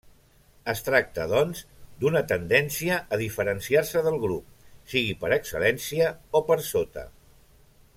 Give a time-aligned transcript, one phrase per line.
[0.71, 1.61] Es tracta, doncs,
[1.99, 7.09] d'una tendència a diferenciar-se del grup, sigui per excel·lència o per sota.